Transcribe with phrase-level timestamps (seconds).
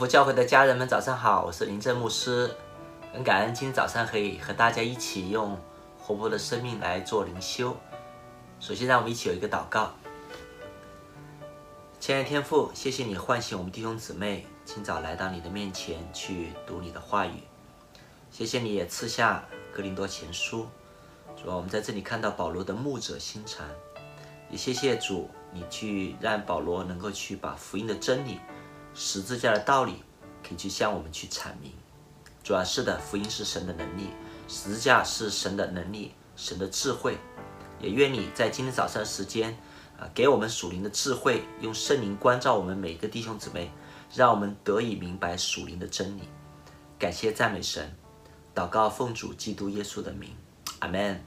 [0.00, 2.50] 福教会的家人们，早上好，我是林正牧师。
[3.12, 5.54] 很感恩今天早上可以和大家一起用
[5.98, 7.76] 活泼的生命来做灵修。
[8.60, 9.92] 首先，让我们一起有一个祷告。
[11.98, 17.42] 亲爱的天父，谢谢你唤醒我们弟兄姊妹，今早来到你的面前去读你的话语。
[18.30, 20.66] 谢谢你也赐下哥林多前书，
[21.36, 23.66] 主啊，我们在这里看到保罗的牧者心肠。
[24.48, 28.40] 也谢谢主，你去让保罗能够去把福音的真理。
[28.94, 30.02] 十字架的道理
[30.42, 31.72] 可以去向我们去阐明，
[32.42, 34.10] 主要是的，福音是神的能力，
[34.48, 37.18] 十字架是神的能力，神的智慧。
[37.80, 39.56] 也愿你在今天早上的时间
[39.98, 43.70] 啊，给我们属灵的智慧，用圣灵关照我们每一个弟兄姊妹，
[44.14, 46.22] 让我们得以明白属灵的真理。
[46.98, 47.96] 感谢赞美神，
[48.54, 50.36] 祷告奉主基督耶稣的名，
[50.80, 51.24] 阿门。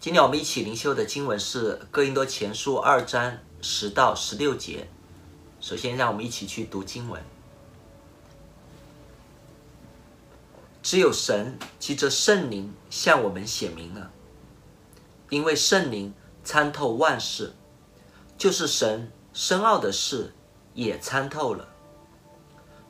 [0.00, 4.88] 今天我们一起灵修的经文是哥林多前书二章十到十六节。
[5.62, 7.22] 首先，让我们一起去读经文。
[10.82, 14.10] 只有神借着圣灵向我们显明了，
[15.30, 17.52] 因为圣灵参透万事，
[18.36, 20.32] 就是神深奥的事
[20.74, 21.68] 也参透了。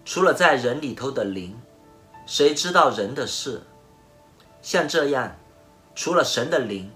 [0.06, 1.60] 除了在人里头的灵，
[2.26, 3.60] 谁知道人的事？
[4.62, 5.36] 像这样，
[5.94, 6.90] 除了神的灵，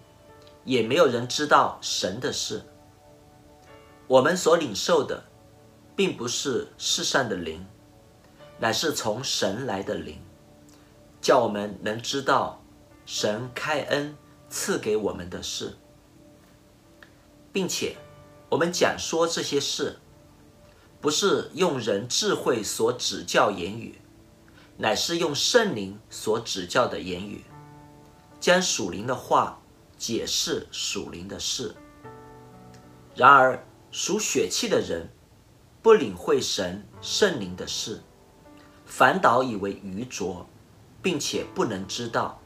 [0.64, 2.62] 也没有人知道神的事。
[4.06, 5.22] 我们所领受的。
[5.96, 7.66] 并不是世上的灵，
[8.58, 10.20] 乃是从神来的灵，
[11.22, 12.62] 叫我们能知道
[13.06, 14.14] 神开恩
[14.50, 15.74] 赐给我们的事，
[17.50, 17.96] 并且
[18.50, 19.96] 我们讲说这些事，
[21.00, 23.98] 不是用人智慧所指教言语，
[24.76, 27.42] 乃是用圣灵所指教的言语，
[28.38, 29.62] 将属灵的话
[29.96, 31.74] 解释属灵的事。
[33.14, 35.08] 然而属血气的人。
[35.86, 38.02] 不领会神圣灵的事，
[38.84, 40.44] 反倒以为愚拙，
[41.00, 42.40] 并且不能知道，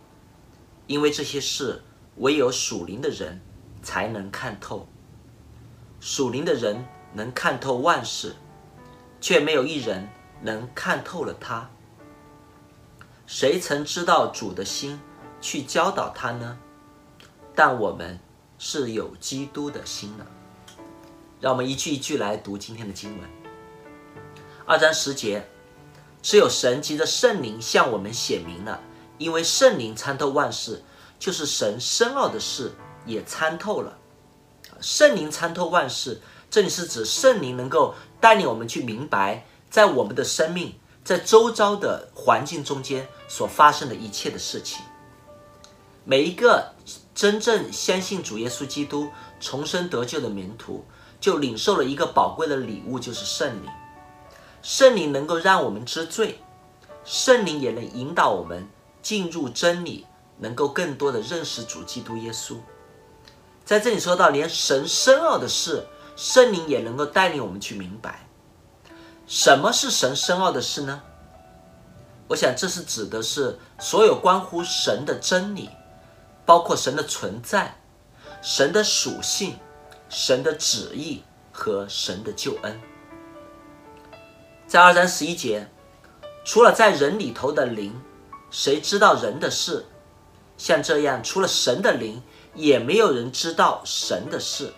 [0.86, 1.82] 因为这些事
[2.16, 3.40] 唯有属灵的人
[3.82, 4.86] 才能看透。
[6.00, 6.84] 属灵的人
[7.14, 8.36] 能看透万事，
[9.22, 10.06] 却没有一人
[10.42, 11.70] 能看透了他。
[13.26, 15.00] 谁曾知道主的心
[15.40, 16.58] 去教导他呢？
[17.54, 18.20] 但我们
[18.58, 20.26] 是有基督的心了。
[21.40, 23.28] 让我们一句一句来读今天的经文。
[24.66, 25.48] 二章十节，
[26.20, 28.78] 只有神借着圣灵向我们显明了，
[29.16, 30.82] 因为圣灵参透万事，
[31.18, 32.72] 就是神深奥的事
[33.06, 33.96] 也参透了。
[34.82, 36.20] 圣灵参透万事，
[36.50, 44.84] 这里是指圣灵能够带领我们去明白，在我们的生命，在周遭的环境中间所发生的一切的事情。
[46.04, 46.74] 每一个
[47.14, 49.08] 真正相信主耶稣基督
[49.40, 50.84] 重生得救的民徒。
[51.20, 53.70] 就领受了一个宝贵的礼物，就是圣灵。
[54.62, 56.40] 圣灵能够让我们知罪，
[57.04, 58.68] 圣灵也能引导我们
[59.02, 60.06] 进入真理，
[60.38, 62.56] 能够更多的认识主基督耶稣。
[63.64, 65.86] 在这里说到，连神深奥的事，
[66.16, 68.26] 圣灵也能够带领我们去明白。
[69.26, 71.02] 什么是神深奥的事呢？
[72.28, 75.68] 我想这是指的是所有关乎神的真理，
[76.44, 77.76] 包括神的存在、
[78.42, 79.56] 神的属性。
[80.10, 81.22] 神的旨意
[81.52, 82.80] 和神的救恩，
[84.66, 85.68] 在二三十一节，
[86.44, 87.94] 除了在人里头的灵，
[88.50, 89.86] 谁知道人的事？
[90.56, 92.20] 像这样，除了神的灵，
[92.54, 94.74] 也没有人知道神的事。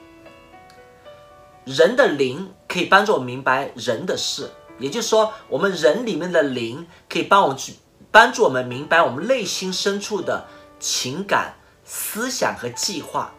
[1.64, 7.76] 人的灵可以帮助我们明白人的事，也就是说，我们人里面的灵可以帮我们去
[8.10, 10.46] 帮助我们明白我们内心深处的
[10.78, 11.54] 情感、
[11.84, 13.32] 思想和计划。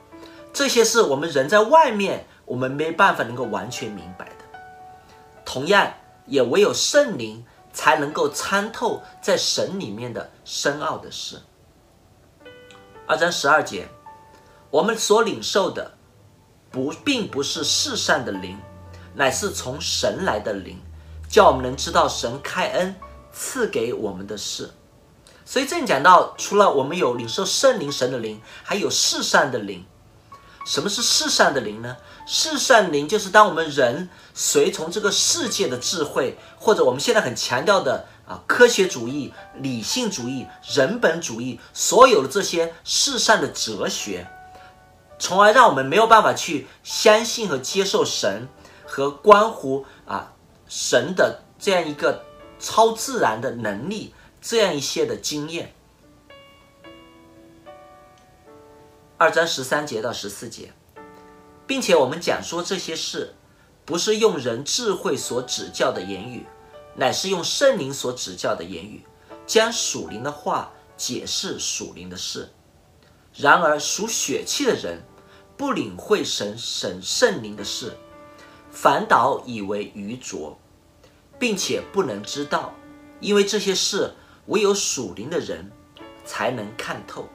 [0.54, 4.60] 这些是我们人在外面，我们没办法能够完全明白的。
[5.44, 5.92] 同样，
[6.28, 7.44] 也唯有圣灵
[7.74, 11.42] 才能够参透在神里面的深奥的事。
[13.08, 13.88] 二章十二节，
[14.70, 15.98] 我们所领受的
[16.70, 18.58] 不并不是世上的灵，
[19.16, 20.80] 乃是从神来的灵，
[21.28, 22.96] 叫我们能知道神开恩
[23.32, 24.70] 赐给我们的事。
[25.46, 29.84] 所以这里讲到，除了我们有领受圣灵神的灵，还有世上的灵。
[30.66, 31.98] 什么是世上的灵呢？
[32.26, 44.26] 世上灵就是当我们人随从这个世界的智慧，或者我们现在很强调的啊科学主义、理性主义、人本主义，所有的这些世上的哲学，
[45.20, 48.48] 从而让我们没有办法去相信和接受神
[48.86, 50.32] 和关乎啊
[50.70, 52.24] 神的这样一个
[52.58, 55.74] 超自然的能力，这样一些的经验。
[59.16, 60.74] 二章十三节到十四节，
[61.68, 63.36] 并且我们讲说这些事，
[63.86, 66.46] 不是用人智慧所指教的言语，
[66.96, 69.06] 乃是用圣灵所指教的言语，
[69.46, 72.50] 将属灵的话解释属灵的事。
[73.36, 75.02] 然而属血气的人
[75.56, 77.96] 不领会神神圣灵的事，
[78.72, 80.58] 反倒以为愚拙，
[81.40, 82.74] 并且不能知道，
[83.22, 84.14] 因为这些事
[84.48, 85.72] 唯有属灵的人
[86.26, 87.30] 才能看透。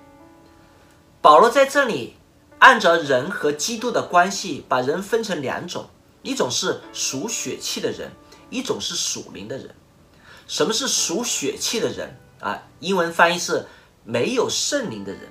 [1.20, 2.15] 保罗在这里
[2.61, 5.87] 按照人和基督的关系，把人分成两种：
[6.23, 8.12] 一种是属血气的人，
[8.50, 9.75] 一种是属灵的人。
[10.47, 12.62] 什么是属血气的人啊？
[12.81, 13.67] 英文翻译是
[14.05, 15.23] 没有圣灵的人。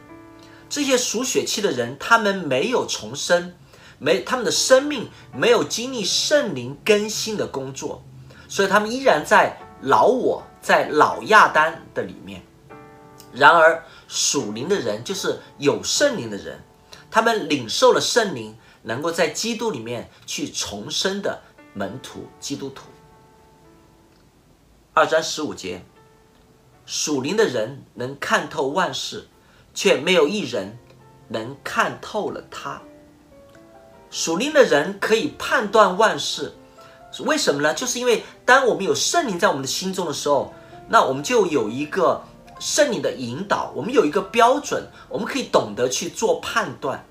[0.69, 3.56] 这些属血气的人，他们没有重生，
[3.98, 8.04] 没他们的生命没有经历圣灵更新的工作，
[8.50, 12.44] 所以他们依然在老我，在老亚当的里面。
[13.33, 16.63] 然而属灵的人就是有圣灵的人，
[17.09, 21.41] 他们领受了圣灵，能够在基督里面去重生的
[21.74, 22.83] 门徒基督徒。
[24.94, 25.83] 二章十五节，
[26.85, 29.27] 属灵的人能看透万事。
[29.77, 30.79] 却没有一人
[31.27, 32.81] 能看透了他。
[34.09, 36.56] 属灵的人可以判断万事，
[37.19, 37.75] 为什么呢？
[37.75, 40.51] 就是因为当我们有圣灵在我们的心中的时候，
[40.89, 42.24] 那我们就有一个
[42.59, 47.06] 圣灵的引导，我们有一个标准，我们可以懂得去做判断。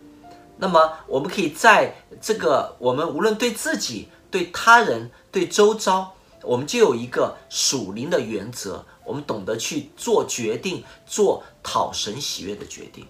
[0.59, 8.85] 那么，我们可以在这个我们无论对自己、对他人、对周遭，我们就有一个属灵的原则。
[9.05, 13.07] 我们懂得去做决定，做讨神喜悦的决定。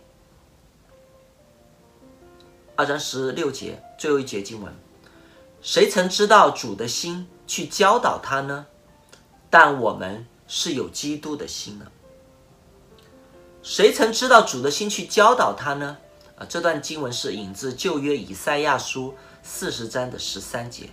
[2.74, 4.74] 二章十六节最后一节经文：
[5.62, 8.66] 谁曾知道主的心去教导他呢？
[9.48, 11.86] 但我们是有基督的心呢。
[13.66, 15.96] 谁曾知道主的心去教导他呢？
[16.38, 20.88] 啊，这段经文是引自旧约以赛亚书四十章的十三节。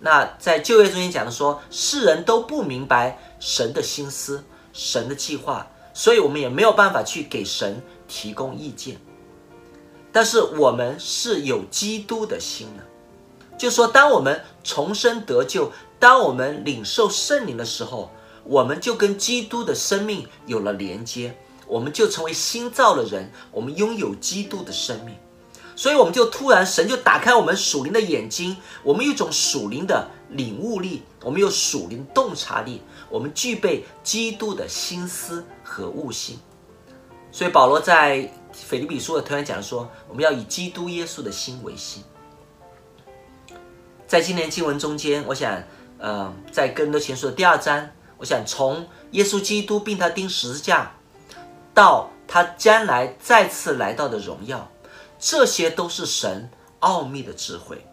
[0.00, 4.42] 那在旧约中间讲的说，世人都不明白神的心思、
[4.72, 9.00] 神的计划，所以我们也没有办法去给神提供意见。
[10.10, 18.10] 但是我们是有基督的心的，就说当我们重生得救，当我们领受圣灵的时候，
[18.42, 25.14] 我们就跟基督的生命有了连接，我们就成为新造的人，我们拥有基督的生命。
[25.74, 32.80] 所以我们就突然，神就打开我们属灵的眼睛，我们有一种属灵的领悟力，我们有属灵洞察力，
[33.10, 36.38] 我们具备基督的心思和悟性。
[37.30, 42.02] 所以保罗在腓立比书的突然讲说，我们要以基督耶稣的心为心。
[44.06, 45.62] 在今年经文中间，我想，
[45.98, 50.94] 呃，在哥林多前书的第二章，我想从耶稣基督并他钉十字架，
[51.76, 54.72] 到他将来再次来到的荣耀。
[55.18, 56.50] 这些都是神
[56.80, 57.86] 奥秘的智慧，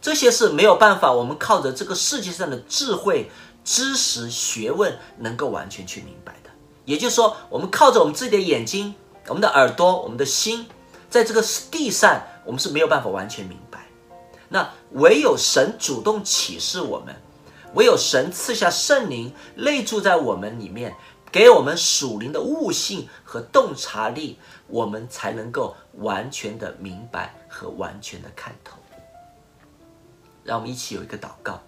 [0.00, 3.30] 这些是没有办法，我们靠着这个世界上的智慧、
[3.64, 6.50] 知识、学问能够完全去明白的。
[6.84, 8.94] 也就是说，我们靠着我们自己的眼睛、
[9.26, 10.66] 我们的耳朵、我们的心，
[11.08, 13.86] 在这个地上，我们是没有办法完全明白。
[14.48, 17.14] 那唯有神主动启示我们，
[17.74, 20.94] 唯有神赐下圣灵内住在我们里面。
[21.32, 28.76] 给我们属灵的悟性和洞察力，我们才能够完全的明白和完全的看透。
[30.42, 31.60] 让我们一起有一个祷告。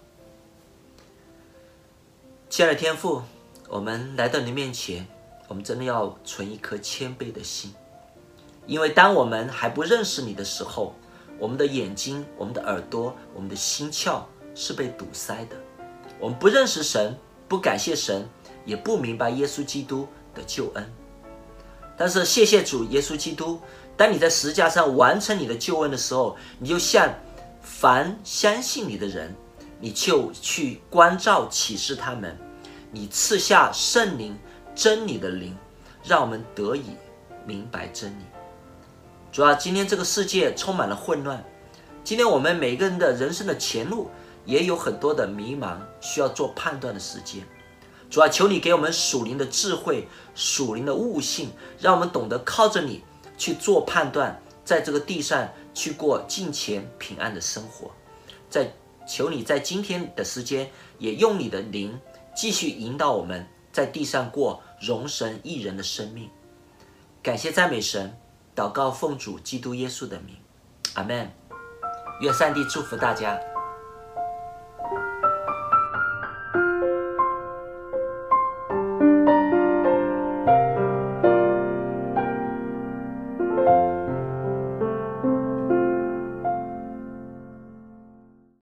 [2.49, 3.21] 亲爱的天父，
[3.69, 5.07] 我们来到你面前，
[5.47, 7.73] 我们真的要存一颗谦卑的心，
[8.67, 10.93] 因为当我们还不认识你的时候，
[11.39, 14.23] 我们的眼睛、我们的耳朵、我们的心窍
[14.53, 15.55] 是被堵塞的，
[16.19, 18.27] 我们不认识神，不感谢神。
[18.65, 20.93] 也不明白耶稣基督的救恩，
[21.97, 23.59] 但是谢谢主耶稣基督，
[23.97, 27.13] 当你在十字架上完成你的救恩的时候，你就向
[27.61, 29.35] 凡相信你的人，
[29.79, 32.37] 你就去关照启示他们，
[32.91, 34.37] 你赐下圣灵
[34.73, 35.55] 真理的灵，
[36.03, 36.83] 让我们得以
[37.45, 38.23] 明白真理。
[39.31, 41.43] 主啊，今天这个世界充满了混乱，
[42.03, 44.09] 今天我们每个人的人生的前路
[44.45, 47.43] 也有很多的迷茫，需要做判断的时间。
[48.13, 53.03] 主啊，求你给我们属灵的智慧、属灵的悟性，让我们懂得靠着你
[53.39, 57.89] 去做判断，在这个地上去过敬虔平安的生活。
[58.51, 58.71] 在
[59.07, 61.99] 求你在今天的时间，也用你的灵
[62.35, 66.29] 继续引导我们在地上过荣神益人的生命。
[67.23, 68.15] 感谢赞美神，
[68.55, 70.35] 祷告奉主基督耶稣的名，
[70.93, 71.31] 阿门。
[72.21, 73.39] 愿上帝祝福大家。